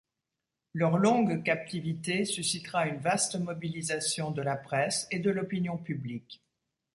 [0.73, 6.43] Leur longue captivité suscitera une vaste mobilisation de la presse et de l'opinion publique.